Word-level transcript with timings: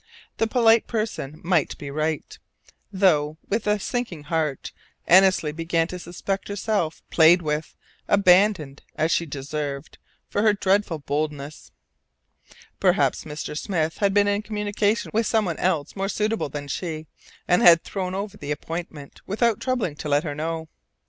The 0.37 0.47
polite 0.47 0.87
person 0.87 1.39
might 1.43 1.77
be 1.77 1.91
right, 1.91 2.39
though 2.91 3.37
with 3.47 3.67
a 3.67 3.77
sinking 3.77 4.23
heart 4.23 4.71
Annesley 5.05 5.51
began 5.51 5.85
to 5.89 5.99
suspect 5.99 6.47
herself 6.47 7.03
played 7.11 7.43
with, 7.43 7.75
abandoned, 8.07 8.81
as 8.95 9.11
she 9.11 9.27
deserved, 9.27 9.99
for 10.27 10.41
her 10.41 10.53
dreadful 10.53 10.97
boldness. 10.97 11.71
Perhaps 12.79 13.25
Mr. 13.25 13.55
Smith 13.55 13.99
had 13.99 14.11
been 14.11 14.27
in 14.27 14.41
communication 14.41 15.11
with 15.13 15.27
someone 15.27 15.57
else 15.57 15.95
more 15.95 16.09
suitable 16.09 16.49
than 16.49 16.67
she, 16.67 17.05
and 17.47 17.61
had 17.61 17.83
thrown 17.83 18.15
over 18.15 18.37
the 18.37 18.49
appointment 18.49 19.21
without 19.27 19.59
troubling 19.61 19.93
to 19.97 20.09
let 20.09 20.23
her 20.23 20.33
know. 20.33 20.67